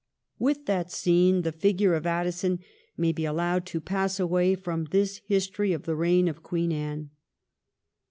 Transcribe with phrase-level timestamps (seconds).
[0.39, 2.57] With that scene the figure of Addison
[2.97, 7.11] may be allowed to pass away from this history of the reign of Queen Anne.